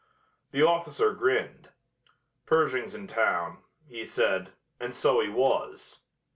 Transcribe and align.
The 0.51 0.63
officer 0.63 1.13
grinned. 1.13 1.69
"Pershing's 2.47 2.95
in 2.95 3.05
town," 3.05 3.59
he 3.85 4.03
said 4.03 4.51
and 4.79 4.95
so 4.95 5.19
he 5.21 5.29
was. 5.29 5.99